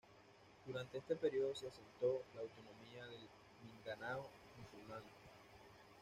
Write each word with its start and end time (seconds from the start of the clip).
Durante 0.65 0.97
este 0.97 1.15
periodo 1.15 1.53
se 1.53 1.67
asentó 1.67 2.23
la 2.33 2.41
autonomía 2.41 3.05
del 3.05 3.29
Mindanao 3.61 4.25
Musulmán. 4.57 5.03